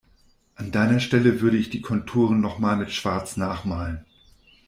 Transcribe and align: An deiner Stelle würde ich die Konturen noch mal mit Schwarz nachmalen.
An 0.55 0.71
deiner 0.71 0.99
Stelle 0.99 1.41
würde 1.41 1.57
ich 1.57 1.69
die 1.69 1.81
Konturen 1.81 2.41
noch 2.41 2.57
mal 2.57 2.75
mit 2.75 2.89
Schwarz 2.91 3.37
nachmalen. 3.37 4.03